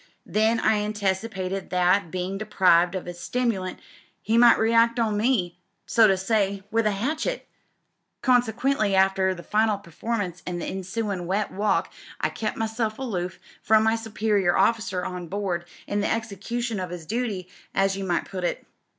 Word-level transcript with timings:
Then 0.25 0.59
I 0.59 0.79
anticipated 0.83 1.69
that, 1.69 2.09
bein' 2.09 2.39
deprived 2.39 2.95
of 2.95 3.07
'is 3.07 3.19
stimulant, 3.19 3.77
he 4.23 4.35
might 4.35 4.57
react 4.57 4.97
on 4.99 5.15
me, 5.15 5.59
so 5.85 6.07
to 6.07 6.17
say, 6.17 6.63
with 6.71 6.87
a 6.87 6.91
hatchet. 6.93 7.47
Con 8.23 8.41
sequently, 8.41 8.95
after 8.95 9.35
the 9.35 9.43
final 9.43 9.77
performance 9.77 10.41
an' 10.47 10.57
the 10.57 10.65
ensuin' 10.67 11.27
wet 11.27 11.51
walk, 11.51 11.93
I 12.19 12.29
kep' 12.29 12.55
myself 12.57 12.97
aloof 12.97 13.37
from 13.61 13.83
my 13.83 13.95
superior 13.95 14.57
officer 14.57 15.05
on 15.05 15.27
board 15.27 15.65
in 15.85 16.01
the 16.01 16.11
execution 16.11 16.79
of 16.79 16.91
'is 16.91 17.05
duty 17.05 17.47
as 17.75 17.95
you 17.95 18.03
might 18.03 18.25
put 18.25 18.43
it. 18.43 18.65